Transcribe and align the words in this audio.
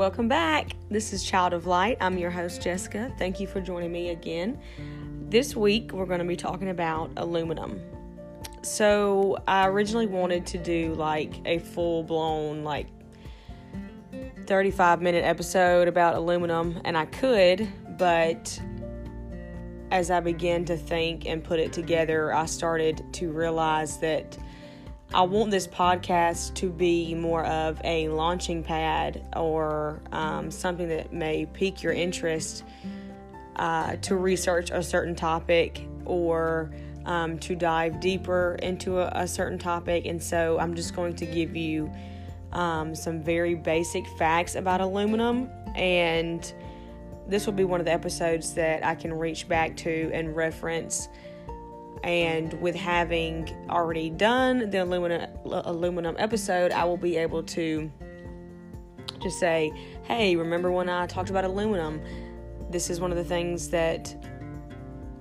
Welcome 0.00 0.28
back. 0.28 0.70
This 0.88 1.12
is 1.12 1.22
Child 1.22 1.52
of 1.52 1.66
Light. 1.66 1.98
I'm 2.00 2.16
your 2.16 2.30
host, 2.30 2.62
Jessica. 2.62 3.12
Thank 3.18 3.38
you 3.38 3.46
for 3.46 3.60
joining 3.60 3.92
me 3.92 4.08
again. 4.08 4.58
This 5.28 5.54
week, 5.54 5.92
we're 5.92 6.06
going 6.06 6.20
to 6.20 6.24
be 6.24 6.36
talking 6.36 6.70
about 6.70 7.10
aluminum. 7.18 7.78
So, 8.62 9.36
I 9.46 9.66
originally 9.66 10.06
wanted 10.06 10.46
to 10.46 10.56
do 10.56 10.94
like 10.94 11.34
a 11.44 11.58
full 11.58 12.02
blown, 12.02 12.64
like 12.64 12.86
35 14.46 15.02
minute 15.02 15.22
episode 15.22 15.86
about 15.86 16.14
aluminum, 16.14 16.80
and 16.86 16.96
I 16.96 17.04
could, 17.04 17.68
but 17.98 18.58
as 19.90 20.10
I 20.10 20.20
began 20.20 20.64
to 20.64 20.78
think 20.78 21.26
and 21.26 21.44
put 21.44 21.60
it 21.60 21.74
together, 21.74 22.32
I 22.32 22.46
started 22.46 23.04
to 23.12 23.30
realize 23.32 23.98
that 23.98 24.38
I 25.12 25.22
want 25.22 25.50
this 25.50 25.66
podcast 25.66 26.54
to 26.54 26.70
be 26.70 27.16
more 27.16 27.44
of 27.44 27.80
a 27.82 28.08
launching 28.10 28.62
pad 28.62 29.24
or 29.34 30.00
um, 30.12 30.52
something 30.52 30.88
that 30.88 31.12
may 31.12 31.46
pique 31.46 31.82
your 31.82 31.92
interest 31.92 32.62
uh, 33.56 33.96
to 33.96 34.14
research 34.14 34.70
a 34.70 34.84
certain 34.84 35.16
topic 35.16 35.84
or 36.04 36.70
um, 37.06 37.40
to 37.40 37.56
dive 37.56 37.98
deeper 37.98 38.56
into 38.62 39.00
a, 39.00 39.10
a, 39.22 39.26
certain 39.26 39.58
topic. 39.58 40.06
And 40.06 40.22
so 40.22 40.60
I'm 40.60 40.76
just 40.76 40.94
going 40.94 41.16
to 41.16 41.26
give 41.26 41.56
you 41.56 41.90
um, 42.52 42.94
some 42.94 43.20
very 43.20 43.56
basic 43.56 44.06
facts 44.16 44.54
about 44.54 44.80
aluminum. 44.80 45.50
And 45.74 46.52
this 47.26 47.46
will 47.46 47.52
be 47.52 47.64
one 47.64 47.80
of 47.80 47.86
the 47.86 47.92
episodes 47.92 48.54
that 48.54 48.86
I 48.86 48.94
can 48.94 49.12
reach 49.12 49.48
back 49.48 49.76
to 49.78 50.10
and 50.14 50.36
reference 50.36 51.08
and 52.02 52.54
with 52.60 52.74
having 52.74 53.48
already 53.68 54.10
done 54.10 54.70
the 54.70 54.82
aluminum 54.82 55.30
aluminum 55.44 56.16
episode 56.18 56.72
i 56.72 56.84
will 56.84 56.96
be 56.96 57.16
able 57.16 57.42
to 57.42 57.90
just 59.22 59.38
say 59.38 59.70
hey 60.04 60.34
remember 60.36 60.70
when 60.70 60.88
i 60.88 61.06
talked 61.06 61.30
about 61.30 61.44
aluminum? 61.44 62.00
This 62.70 62.88
is 62.88 63.00
one 63.00 63.10
of 63.10 63.16
the 63.16 63.24
things 63.24 63.68
that 63.70 64.14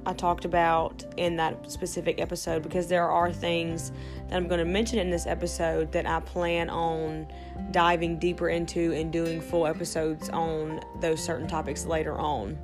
i 0.05 0.13
talked 0.13 0.45
about 0.45 1.03
in 1.17 1.35
that 1.35 1.69
specific 1.69 2.21
episode 2.21 2.63
because 2.63 2.88
there 2.88 3.09
are 3.09 3.33
things 3.33 3.91
that 4.30 4.38
i'm 4.38 4.47
going 4.47 4.59
to 4.59 4.65
mention 4.65 4.99
in 4.99 5.09
this 5.09 5.27
episode 5.27 5.91
that 5.91 6.05
i 6.05 6.19
plan 6.21 6.69
on 6.69 7.27
diving 7.71 8.17
deeper 8.19 8.47
into 8.49 8.93
and 8.93 9.11
doing 9.11 9.41
full 9.41 9.67
episodes 9.67 10.30
on 10.30 10.80
those 11.02 11.21
certain 11.21 11.47
topics 11.47 11.86
later 11.86 12.17
on. 12.17 12.58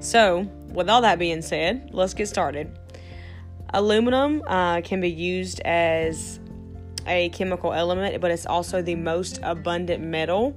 So 0.00 0.40
with 0.68 0.90
all 0.90 1.00
that 1.00 1.18
being 1.18 1.40
said 1.40 1.90
let's 1.94 2.12
get 2.12 2.28
started 2.28 2.76
Aluminum 3.74 4.40
uh, 4.46 4.80
can 4.82 5.00
be 5.00 5.10
used 5.10 5.58
as 5.64 6.38
a 7.08 7.28
chemical 7.30 7.72
element, 7.72 8.20
but 8.20 8.30
it's 8.30 8.46
also 8.46 8.80
the 8.82 8.94
most 8.94 9.40
abundant 9.42 10.00
metal 10.00 10.56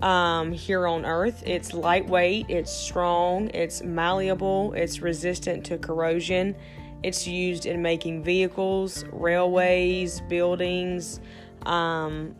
um, 0.00 0.50
here 0.50 0.86
on 0.86 1.04
Earth. 1.04 1.42
It's 1.44 1.74
lightweight, 1.74 2.46
it's 2.48 2.72
strong, 2.72 3.50
it's 3.52 3.82
malleable, 3.82 4.72
it's 4.72 5.02
resistant 5.02 5.66
to 5.66 5.76
corrosion. 5.76 6.56
It's 7.02 7.26
used 7.26 7.66
in 7.66 7.82
making 7.82 8.24
vehicles, 8.24 9.04
railways, 9.12 10.22
buildings, 10.22 11.20
um, 11.66 12.34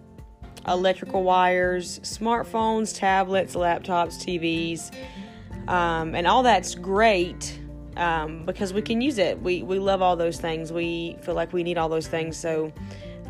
electrical 0.66 1.22
wires, 1.24 1.98
smartphones, 2.00 2.98
tablets, 2.98 3.54
laptops, 3.54 4.16
TVs, 4.16 4.94
um, 5.68 6.14
and 6.14 6.26
all 6.26 6.42
that's 6.42 6.74
great 6.74 7.59
um, 8.00 8.46
because 8.46 8.72
we 8.72 8.80
can 8.82 9.00
use 9.00 9.18
it. 9.18 9.40
We 9.40 9.62
we 9.62 9.78
love 9.78 10.02
all 10.02 10.16
those 10.16 10.40
things. 10.40 10.72
We 10.72 11.18
feel 11.20 11.34
like 11.34 11.52
we 11.52 11.62
need 11.62 11.78
all 11.78 11.90
those 11.90 12.08
things. 12.08 12.36
So 12.36 12.72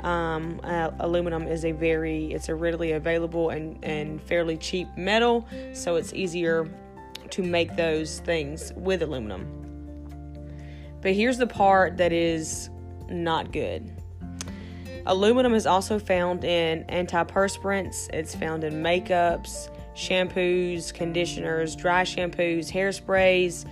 um, 0.02 0.60
uh, 0.62 0.92
aluminum 1.00 1.46
is 1.46 1.64
a 1.64 1.72
very 1.72 2.32
it's 2.32 2.48
a 2.48 2.54
readily 2.54 2.92
available 2.92 3.50
and 3.50 3.84
and 3.84 4.22
fairly 4.22 4.56
cheap 4.56 4.88
metal. 4.96 5.46
So 5.74 5.96
it's 5.96 6.14
easier 6.14 6.70
to 7.30 7.42
make 7.42 7.76
those 7.76 8.20
things 8.20 8.72
with 8.76 9.02
aluminum. 9.02 9.56
But 11.02 11.14
here's 11.14 11.38
the 11.38 11.46
part 11.46 11.96
that 11.96 12.12
is 12.12 12.70
not 13.08 13.52
good. 13.52 13.90
Aluminum 15.06 15.54
is 15.54 15.66
also 15.66 15.98
found 15.98 16.44
in 16.44 16.84
antiperspirants. 16.84 18.08
It's 18.12 18.34
found 18.34 18.62
in 18.64 18.82
makeups, 18.82 19.70
shampoos, 19.96 20.92
conditioners, 20.92 21.74
dry 21.74 22.02
shampoos, 22.04 22.70
hairsprays 22.70 23.64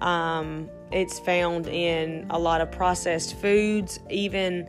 um, 0.00 0.68
it's 0.90 1.18
found 1.18 1.66
in 1.66 2.26
a 2.30 2.38
lot 2.38 2.60
of 2.60 2.70
processed 2.70 3.36
foods, 3.36 4.00
even 4.08 4.68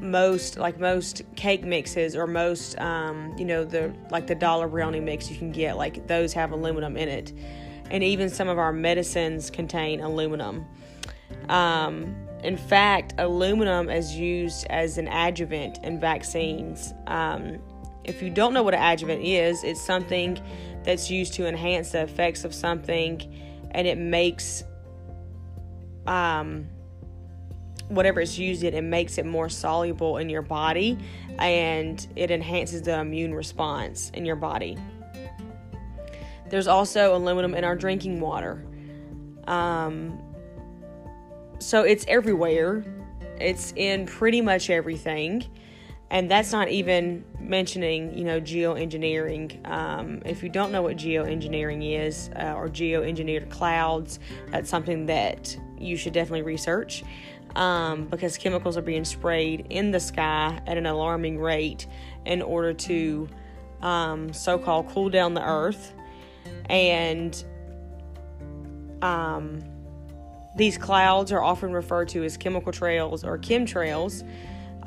most 0.00 0.56
like 0.58 0.78
most 0.78 1.22
cake 1.34 1.64
mixes 1.64 2.14
or 2.14 2.26
most 2.26 2.78
um, 2.78 3.34
you 3.36 3.44
know 3.44 3.64
the 3.64 3.92
like 4.10 4.26
the 4.26 4.34
dollar 4.34 4.68
brownie 4.68 5.00
mix 5.00 5.28
you 5.28 5.36
can 5.36 5.50
get 5.50 5.76
like 5.76 6.06
those 6.06 6.32
have 6.32 6.52
aluminum 6.52 6.96
in 6.96 7.08
it. 7.08 7.32
And 7.90 8.04
even 8.04 8.28
some 8.28 8.48
of 8.48 8.58
our 8.58 8.72
medicines 8.72 9.50
contain 9.50 10.00
aluminum. 10.00 10.66
Um, 11.48 12.14
in 12.44 12.56
fact 12.56 13.14
aluminum 13.18 13.88
is 13.88 14.14
used 14.14 14.66
as 14.68 14.98
an 14.98 15.08
adjuvant 15.08 15.78
in 15.82 15.98
vaccines. 15.98 16.92
Um, 17.06 17.58
if 18.04 18.22
you 18.22 18.30
don't 18.30 18.54
know 18.54 18.62
what 18.62 18.74
an 18.74 18.82
adjuvant 18.82 19.22
is 19.22 19.64
it's 19.64 19.80
something 19.80 20.38
that's 20.84 21.10
used 21.10 21.34
to 21.34 21.46
enhance 21.46 21.92
the 21.92 22.02
effects 22.02 22.44
of 22.44 22.54
something 22.54 23.20
and 23.72 23.86
it 23.86 23.98
makes 23.98 24.64
um, 26.06 26.66
whatever 27.88 28.20
it's 28.20 28.38
used 28.38 28.62
in, 28.62 28.74
it 28.74 28.82
makes 28.82 29.18
it 29.18 29.26
more 29.26 29.48
soluble 29.48 30.18
in 30.18 30.28
your 30.28 30.42
body 30.42 30.98
and 31.38 32.06
it 32.16 32.30
enhances 32.30 32.82
the 32.82 32.98
immune 32.98 33.34
response 33.34 34.10
in 34.10 34.24
your 34.24 34.36
body. 34.36 34.76
There's 36.50 36.66
also 36.66 37.16
aluminum 37.16 37.54
in 37.54 37.64
our 37.64 37.76
drinking 37.76 38.20
water. 38.20 38.64
Um, 39.46 40.20
so 41.58 41.82
it's 41.82 42.04
everywhere, 42.08 42.84
it's 43.38 43.72
in 43.76 44.06
pretty 44.06 44.40
much 44.40 44.70
everything 44.70 45.44
and 46.10 46.30
that's 46.30 46.52
not 46.52 46.68
even 46.68 47.24
mentioning 47.38 48.16
you 48.16 48.24
know 48.24 48.40
geoengineering. 48.40 49.66
Um, 49.68 50.22
if 50.24 50.42
you 50.42 50.48
don't 50.48 50.72
know 50.72 50.82
what 50.82 50.96
geoengineering 50.96 52.04
is 52.04 52.30
uh, 52.36 52.54
or 52.54 52.68
geoengineered 52.68 53.50
clouds 53.50 54.18
that's 54.50 54.70
something 54.70 55.06
that 55.06 55.56
you 55.78 55.96
should 55.96 56.12
definitely 56.12 56.42
research. 56.42 57.04
Um, 57.56 58.04
because 58.04 58.36
chemicals 58.36 58.76
are 58.76 58.82
being 58.82 59.06
sprayed 59.06 59.66
in 59.70 59.90
the 59.90 59.98
sky 59.98 60.60
at 60.66 60.76
an 60.76 60.84
alarming 60.84 61.40
rate 61.40 61.86
in 62.26 62.42
order 62.42 62.74
to 62.74 63.28
um, 63.80 64.32
so-called 64.32 64.88
cool 64.90 65.08
down 65.08 65.34
the 65.34 65.42
earth. 65.42 65.94
And 66.68 67.42
um, 69.00 69.60
these 70.56 70.76
clouds 70.76 71.32
are 71.32 71.42
often 71.42 71.72
referred 71.72 72.08
to 72.10 72.22
as 72.22 72.36
chemical 72.36 72.70
trails 72.70 73.24
or 73.24 73.38
chemtrails 73.38 74.28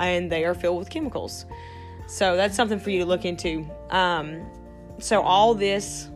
and 0.07 0.31
they 0.31 0.45
are 0.45 0.53
filled 0.53 0.79
with 0.79 0.89
chemicals. 0.89 1.45
So 2.07 2.35
that's 2.35 2.55
something 2.55 2.79
for 2.79 2.89
you 2.89 2.99
to 2.99 3.05
look 3.05 3.25
into. 3.25 3.65
Um, 3.89 4.45
so 4.99 5.21
all 5.21 5.53
this 5.53 6.09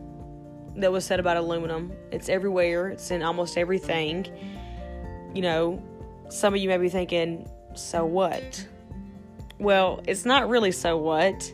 that 0.76 0.92
was 0.92 1.04
said 1.04 1.20
about 1.20 1.36
aluminum, 1.36 1.92
it's 2.12 2.28
everywhere. 2.28 2.90
It's 2.90 3.10
in 3.10 3.22
almost 3.22 3.56
everything. 3.56 4.26
You 5.34 5.42
know, 5.42 5.82
some 6.28 6.54
of 6.54 6.60
you 6.60 6.68
may 6.68 6.76
be 6.76 6.88
thinking, 6.88 7.48
so 7.74 8.04
what? 8.04 8.66
Well, 9.58 10.02
it's 10.06 10.24
not 10.24 10.48
really 10.48 10.72
so 10.72 10.98
what 10.98 11.52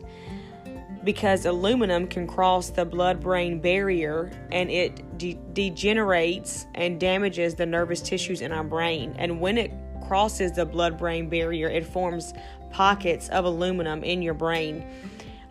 because 1.05 1.47
aluminum 1.47 2.07
can 2.07 2.27
cross 2.27 2.71
the 2.71 2.85
blood 2.85 3.21
brain 3.21 3.61
barrier 3.61 4.31
and 4.53 4.71
it 4.71 5.19
de- 5.19 5.39
degenerates 5.53 6.67
and 6.75 7.01
damages 7.01 7.55
the 7.55 7.67
nervous 7.67 8.01
tissues 8.01 8.41
in 8.41 8.53
our 8.53 8.65
brain. 8.65 9.15
And 9.19 9.41
when 9.41 9.59
it 9.59 9.73
crosses 10.13 10.53
the 10.53 10.67
blood 10.67 10.99
brain 10.99 11.27
barrier, 11.27 11.71
it 11.71 11.87
forms 11.87 12.35
pockets 12.71 13.31
of 13.31 13.47
aluminum 13.47 14.05
in 14.05 14.21
your 14.21 14.35
brain. 14.35 14.87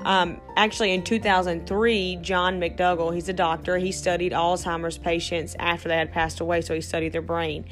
Um, 0.02 0.40
actually, 0.56 0.94
in 0.94 1.04
2003, 1.04 2.20
John 2.22 2.60
McDougall, 2.60 3.12
he's 3.12 3.28
a 3.28 3.34
doctor, 3.34 3.80
he 3.80 3.92
studied 3.92 4.34
Alzheimer's 4.34 5.00
patients 5.00 5.56
after 5.58 5.90
they 5.90 5.98
had 5.98 6.12
passed 6.12 6.42
away, 6.42 6.62
so 6.62 6.76
he 6.76 6.82
studied 6.82 7.12
their 7.12 7.24
brain. 7.24 7.66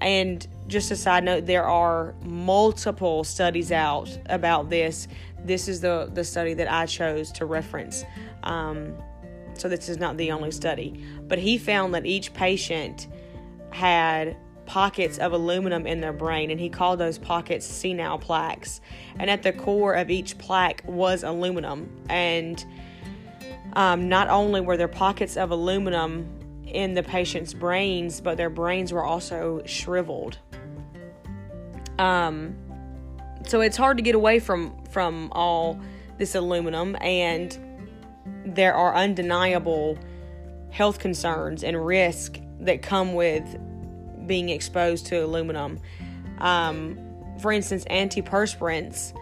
And 0.00 0.44
just 0.66 0.90
a 0.90 0.96
side 0.96 1.22
note, 1.22 1.46
there 1.46 1.62
are 1.62 2.16
multiple 2.24 3.22
studies 3.22 3.70
out 3.70 4.10
about 4.26 4.68
this. 4.68 5.06
This 5.44 5.68
is 5.68 5.80
the, 5.80 6.10
the 6.12 6.24
study 6.24 6.54
that 6.54 6.68
I 6.68 6.86
chose 6.86 7.30
to 7.34 7.46
reference. 7.46 8.02
Um, 8.42 8.96
so, 9.54 9.68
this 9.68 9.88
is 9.88 9.98
not 9.98 10.16
the 10.16 10.32
only 10.32 10.50
study. 10.50 11.04
But 11.28 11.38
he 11.38 11.56
found 11.56 11.94
that 11.94 12.04
each 12.04 12.34
patient 12.34 13.06
had 13.70 14.36
pockets 14.72 15.18
of 15.18 15.34
aluminum 15.34 15.86
in 15.86 16.00
their 16.00 16.14
brain, 16.14 16.50
and 16.50 16.58
he 16.58 16.70
called 16.70 16.98
those 16.98 17.18
pockets 17.18 17.66
senile 17.66 18.16
plaques. 18.16 18.80
And 19.18 19.28
at 19.28 19.42
the 19.42 19.52
core 19.52 19.92
of 19.92 20.10
each 20.10 20.38
plaque 20.38 20.82
was 20.86 21.24
aluminum. 21.24 21.94
And 22.08 22.64
um, 23.74 24.08
not 24.08 24.30
only 24.30 24.62
were 24.62 24.78
there 24.78 24.88
pockets 24.88 25.36
of 25.36 25.50
aluminum 25.50 26.26
in 26.64 26.94
the 26.94 27.02
patient's 27.02 27.52
brains, 27.52 28.22
but 28.22 28.38
their 28.38 28.48
brains 28.48 28.94
were 28.94 29.04
also 29.04 29.60
shriveled. 29.66 30.38
Um, 31.98 32.56
so 33.46 33.60
it's 33.60 33.76
hard 33.76 33.98
to 33.98 34.02
get 34.02 34.14
away 34.14 34.38
from 34.38 34.82
from 34.86 35.30
all 35.32 35.78
this 36.16 36.34
aluminum, 36.34 36.96
and 37.02 37.58
there 38.46 38.72
are 38.72 38.94
undeniable 38.94 39.98
health 40.70 40.98
concerns 40.98 41.62
and 41.62 41.84
risk 41.84 42.40
that 42.60 42.80
come 42.80 43.12
with 43.12 43.44
being 44.26 44.48
exposed 44.48 45.06
to 45.06 45.24
aluminum. 45.24 45.80
Um, 46.38 46.98
for 47.40 47.52
instance, 47.52 47.84
antiperspirants 47.86 49.12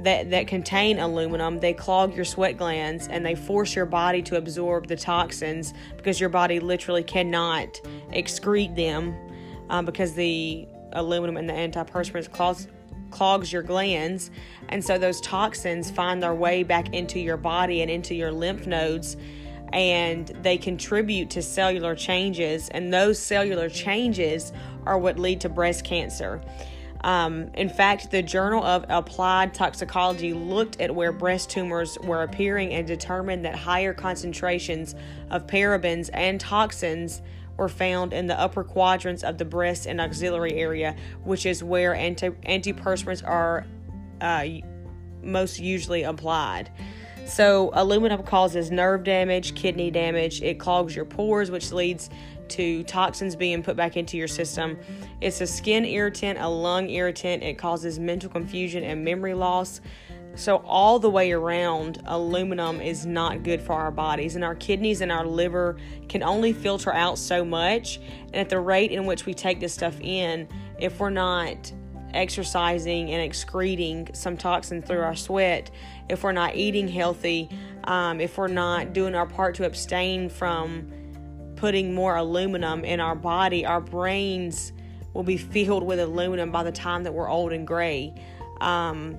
that, 0.00 0.30
that 0.30 0.46
contain 0.46 0.98
aluminum, 0.98 1.60
they 1.60 1.72
clog 1.72 2.14
your 2.14 2.24
sweat 2.24 2.56
glands 2.56 3.08
and 3.08 3.24
they 3.24 3.34
force 3.34 3.74
your 3.74 3.86
body 3.86 4.22
to 4.22 4.36
absorb 4.36 4.86
the 4.86 4.96
toxins 4.96 5.72
because 5.96 6.20
your 6.20 6.28
body 6.28 6.60
literally 6.60 7.02
cannot 7.02 7.80
excrete 8.12 8.74
them 8.74 9.14
um, 9.70 9.84
because 9.84 10.14
the 10.14 10.66
aluminum 10.92 11.36
and 11.36 11.48
the 11.48 11.52
antiperspirants 11.52 12.30
clogs, 12.30 12.68
clogs 13.10 13.52
your 13.52 13.62
glands. 13.62 14.30
And 14.68 14.84
so 14.84 14.98
those 14.98 15.20
toxins 15.20 15.90
find 15.90 16.22
their 16.22 16.34
way 16.34 16.62
back 16.62 16.92
into 16.92 17.18
your 17.18 17.36
body 17.36 17.82
and 17.82 17.90
into 17.90 18.14
your 18.14 18.32
lymph 18.32 18.66
nodes 18.66 19.16
and 19.72 20.28
they 20.42 20.58
contribute 20.58 21.30
to 21.30 21.42
cellular 21.42 21.94
changes. 21.94 22.68
And 22.68 22.92
those 22.92 23.18
cellular 23.18 23.68
changes 23.68 24.52
are 24.86 24.98
what 24.98 25.18
lead 25.18 25.40
to 25.42 25.48
breast 25.48 25.84
cancer. 25.84 26.40
Um, 27.04 27.50
in 27.54 27.68
fact, 27.68 28.10
the 28.10 28.22
Journal 28.22 28.64
of 28.64 28.86
Applied 28.88 29.52
Toxicology 29.52 30.32
looked 30.32 30.80
at 30.80 30.94
where 30.94 31.12
breast 31.12 31.50
tumors 31.50 31.98
were 32.02 32.22
appearing 32.22 32.72
and 32.72 32.86
determined 32.86 33.44
that 33.44 33.54
higher 33.54 33.92
concentrations 33.92 34.94
of 35.30 35.46
parabens 35.46 36.08
and 36.14 36.40
toxins 36.40 37.20
were 37.58 37.68
found 37.68 38.14
in 38.14 38.26
the 38.26 38.40
upper 38.40 38.64
quadrants 38.64 39.22
of 39.22 39.36
the 39.36 39.44
breast 39.44 39.84
and 39.86 40.00
auxiliary 40.00 40.54
area, 40.54 40.96
which 41.24 41.44
is 41.44 41.62
where 41.62 41.94
anti- 41.94 42.30
antiperspirants 42.30 43.22
are 43.26 43.66
uh, 44.22 44.46
most 45.22 45.60
usually 45.60 46.04
applied. 46.04 46.70
So, 47.26 47.70
aluminum 47.72 48.22
causes 48.22 48.70
nerve 48.70 49.02
damage, 49.02 49.54
kidney 49.54 49.90
damage, 49.90 50.42
it 50.42 50.60
clogs 50.60 50.94
your 50.94 51.06
pores, 51.06 51.50
which 51.50 51.72
leads 51.72 52.10
to 52.48 52.84
toxins 52.84 53.34
being 53.34 53.62
put 53.62 53.76
back 53.76 53.96
into 53.96 54.18
your 54.18 54.28
system. 54.28 54.78
It's 55.22 55.40
a 55.40 55.46
skin 55.46 55.86
irritant, 55.86 56.38
a 56.38 56.48
lung 56.48 56.90
irritant, 56.90 57.42
it 57.42 57.56
causes 57.56 57.98
mental 57.98 58.28
confusion 58.28 58.84
and 58.84 59.04
memory 59.04 59.32
loss. 59.32 59.80
So, 60.36 60.58
all 60.66 60.98
the 60.98 61.08
way 61.08 61.32
around, 61.32 62.02
aluminum 62.06 62.80
is 62.80 63.06
not 63.06 63.42
good 63.42 63.62
for 63.62 63.72
our 63.72 63.90
bodies, 63.90 64.34
and 64.34 64.44
our 64.44 64.54
kidneys 64.54 65.00
and 65.00 65.10
our 65.10 65.24
liver 65.24 65.76
can 66.08 66.22
only 66.22 66.52
filter 66.52 66.92
out 66.92 67.18
so 67.18 67.44
much. 67.44 68.00
And 68.26 68.36
at 68.36 68.48
the 68.50 68.60
rate 68.60 68.90
in 68.90 69.06
which 69.06 69.26
we 69.26 69.32
take 69.32 69.60
this 69.60 69.72
stuff 69.72 69.98
in, 70.00 70.46
if 70.78 71.00
we're 71.00 71.10
not 71.10 71.72
exercising 72.14 73.10
and 73.10 73.22
excreting 73.22 74.08
some 74.14 74.36
toxins 74.36 74.86
through 74.86 75.00
our 75.00 75.16
sweat, 75.16 75.70
if 76.08 76.22
we're 76.22 76.32
not 76.32 76.56
eating 76.56 76.88
healthy, 76.88 77.48
um, 77.84 78.20
if 78.20 78.38
we're 78.38 78.48
not 78.48 78.92
doing 78.92 79.14
our 79.14 79.26
part 79.26 79.56
to 79.56 79.66
abstain 79.66 80.28
from 80.28 80.90
putting 81.56 81.94
more 81.94 82.16
aluminum 82.16 82.84
in 82.84 83.00
our 83.00 83.14
body, 83.14 83.64
our 83.64 83.80
brains 83.80 84.72
will 85.12 85.22
be 85.22 85.36
filled 85.36 85.82
with 85.82 86.00
aluminum 86.00 86.50
by 86.50 86.62
the 86.62 86.72
time 86.72 87.04
that 87.04 87.12
we're 87.12 87.28
old 87.28 87.52
and 87.52 87.66
gray. 87.66 88.14
Um, 88.60 89.16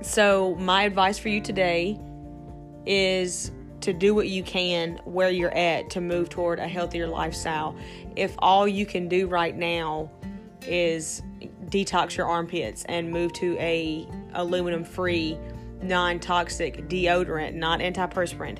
so, 0.00 0.54
my 0.56 0.84
advice 0.84 1.18
for 1.18 1.28
you 1.28 1.40
today 1.40 1.98
is 2.86 3.50
to 3.80 3.92
do 3.92 4.14
what 4.14 4.28
you 4.28 4.42
can 4.42 5.00
where 5.04 5.30
you're 5.30 5.54
at 5.54 5.90
to 5.90 6.00
move 6.00 6.28
toward 6.28 6.58
a 6.58 6.68
healthier 6.68 7.06
lifestyle. 7.06 7.76
If 8.16 8.34
all 8.38 8.66
you 8.66 8.86
can 8.86 9.08
do 9.08 9.26
right 9.26 9.56
now 9.56 10.10
is 10.66 11.22
detox 11.66 12.16
your 12.16 12.26
armpits 12.26 12.84
and 12.84 13.10
move 13.10 13.32
to 13.34 13.56
a 13.58 14.06
aluminum 14.34 14.84
free 14.84 15.38
non-toxic 15.82 16.88
deodorant, 16.88 17.54
not 17.54 17.80
antiperspirant, 17.80 18.58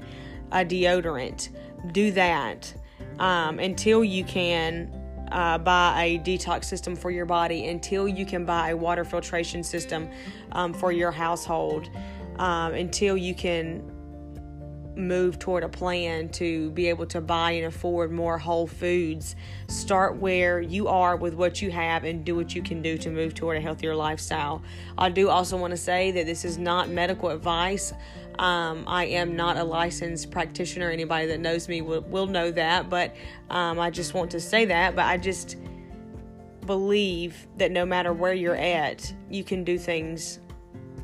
a 0.52 0.64
deodorant, 0.64 1.48
do 1.92 2.12
that 2.12 2.72
um, 3.18 3.58
until 3.58 4.04
you 4.04 4.24
can 4.24 4.92
uh, 5.32 5.58
buy 5.58 6.04
a 6.04 6.18
detox 6.18 6.64
system 6.64 6.96
for 6.96 7.10
your 7.10 7.26
body, 7.26 7.68
until 7.68 8.08
you 8.08 8.24
can 8.24 8.44
buy 8.44 8.70
a 8.70 8.76
water 8.76 9.04
filtration 9.04 9.62
system 9.62 10.08
um, 10.52 10.72
for 10.72 10.92
your 10.92 11.10
household, 11.10 11.90
um, 12.38 12.72
until 12.74 13.16
you 13.16 13.34
can 13.34 13.82
move 14.96 15.38
toward 15.38 15.62
a 15.62 15.68
plan 15.68 16.28
to 16.28 16.70
be 16.70 16.88
able 16.88 17.06
to 17.06 17.20
buy 17.20 17.52
and 17.52 17.66
afford 17.66 18.10
more 18.10 18.38
whole 18.38 18.66
foods. 18.66 19.36
Start 19.68 20.16
where 20.16 20.60
you 20.60 20.88
are 20.88 21.16
with 21.16 21.34
what 21.34 21.62
you 21.62 21.70
have 21.70 22.04
and 22.04 22.24
do 22.24 22.34
what 22.34 22.54
you 22.54 22.62
can 22.62 22.82
do 22.82 22.98
to 22.98 23.10
move 23.10 23.34
toward 23.34 23.56
a 23.56 23.60
healthier 23.60 23.94
lifestyle. 23.94 24.62
I 24.96 25.10
do 25.10 25.28
also 25.28 25.56
want 25.56 25.70
to 25.70 25.76
say 25.76 26.10
that 26.12 26.26
this 26.26 26.44
is 26.44 26.58
not 26.58 26.88
medical 26.88 27.30
advice. 27.30 27.92
Um, 28.38 28.84
I 28.86 29.06
am 29.06 29.34
not 29.34 29.56
a 29.56 29.64
licensed 29.64 30.30
practitioner. 30.30 30.90
Anybody 30.90 31.26
that 31.26 31.40
knows 31.40 31.68
me 31.68 31.80
will, 31.80 32.02
will 32.02 32.26
know 32.26 32.50
that, 32.52 32.88
but 32.88 33.14
um, 33.50 33.80
I 33.80 33.90
just 33.90 34.14
want 34.14 34.30
to 34.32 34.40
say 34.40 34.64
that. 34.66 34.94
But 34.94 35.06
I 35.06 35.16
just 35.16 35.56
believe 36.66 37.46
that 37.56 37.72
no 37.72 37.84
matter 37.84 38.12
where 38.12 38.34
you're 38.34 38.54
at, 38.54 39.12
you 39.30 39.42
can 39.42 39.64
do 39.64 39.78
things 39.78 40.38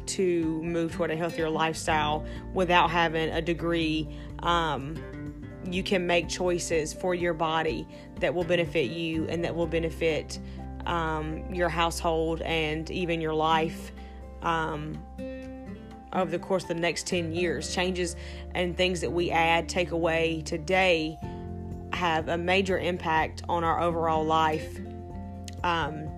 to 0.09 0.63
move 0.63 0.93
toward 0.93 1.11
a 1.11 1.17
healthier 1.17 1.49
lifestyle 1.49 2.25
without 2.53 2.91
having 2.91 3.31
a 3.31 3.43
degree. 3.43 4.09
Um, 4.43 4.97
you 5.71 5.83
can 5.83 6.07
make 6.07 6.29
choices 6.29 6.93
for 6.93 7.15
your 7.15 7.35
body 7.35 7.87
that 8.21 8.35
will 8.35 8.45
benefit 8.45 8.91
you 8.91 9.27
and 9.29 9.45
that 9.45 9.55
will 9.55 9.67
benefit 9.67 10.39
um, 10.87 11.43
your 11.53 11.69
household 11.69 12.43
and 12.43 12.91
even 12.91 13.21
your 13.21 13.35
life 13.35 13.93
um, 14.43 14.99
over 16.13 16.31
the 16.31 16.39
course 16.39 16.65
of 16.65 16.69
the 16.69 16.75
next 16.75 17.07
10 17.07 17.33
years. 17.33 17.75
Changes 17.75 18.17
and 18.55 18.77
things 18.77 19.01
that 19.01 19.11
we 19.11 19.31
add, 19.31 19.69
take 19.69 19.91
away 19.91 20.43
today 20.45 21.19
have 21.93 22.29
a 22.29 22.37
major 22.37 22.79
impact 22.79 23.43
on 23.49 23.65
our 23.65 23.81
overall 23.81 24.25
life. 24.25 24.79
Um, 25.63 26.09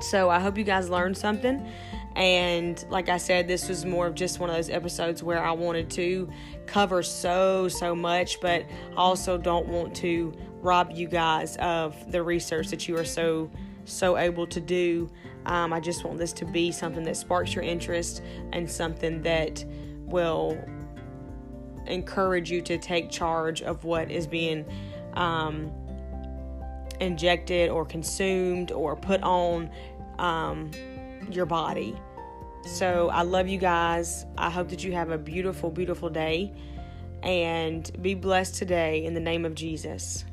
so 0.00 0.30
I 0.30 0.40
hope 0.40 0.58
you 0.58 0.64
guys 0.64 0.90
learned 0.90 1.16
something. 1.16 1.66
And 2.16 2.84
like 2.90 3.08
I 3.08 3.18
said, 3.18 3.46
this 3.46 3.68
was 3.68 3.84
more 3.84 4.06
of 4.06 4.14
just 4.14 4.40
one 4.40 4.50
of 4.50 4.56
those 4.56 4.70
episodes 4.70 5.22
where 5.22 5.42
I 5.42 5.52
wanted 5.52 5.90
to 5.90 6.28
cover 6.66 7.02
so, 7.02 7.68
so 7.68 7.94
much, 7.94 8.40
but 8.40 8.64
I 8.92 8.96
also 8.96 9.38
don't 9.38 9.68
want 9.68 9.94
to 9.96 10.32
rob 10.60 10.90
you 10.92 11.08
guys 11.08 11.56
of 11.58 12.10
the 12.10 12.22
research 12.22 12.68
that 12.68 12.88
you 12.88 12.96
are 12.98 13.04
so, 13.04 13.50
so 13.84 14.16
able 14.16 14.46
to 14.48 14.60
do. 14.60 15.10
Um, 15.46 15.72
I 15.72 15.80
just 15.80 16.04
want 16.04 16.18
this 16.18 16.32
to 16.34 16.44
be 16.44 16.72
something 16.72 17.04
that 17.04 17.16
sparks 17.16 17.54
your 17.54 17.64
interest 17.64 18.22
and 18.52 18.70
something 18.70 19.22
that 19.22 19.64
will 20.04 20.58
encourage 21.86 22.50
you 22.50 22.60
to 22.62 22.76
take 22.76 23.10
charge 23.10 23.62
of 23.62 23.84
what 23.84 24.10
is 24.10 24.26
being 24.26 24.64
um, 25.14 25.70
injected 27.00 27.70
or 27.70 27.84
consumed 27.84 28.72
or 28.72 28.94
put 28.96 29.22
on 29.22 29.70
um, 30.18 30.70
your 31.34 31.46
body. 31.46 32.00
So 32.64 33.08
I 33.08 33.22
love 33.22 33.48
you 33.48 33.58
guys. 33.58 34.26
I 34.36 34.50
hope 34.50 34.68
that 34.68 34.84
you 34.84 34.92
have 34.92 35.10
a 35.10 35.18
beautiful, 35.18 35.70
beautiful 35.70 36.10
day 36.10 36.52
and 37.22 37.90
be 38.02 38.14
blessed 38.14 38.54
today 38.54 39.04
in 39.04 39.14
the 39.14 39.20
name 39.20 39.44
of 39.44 39.54
Jesus. 39.54 40.24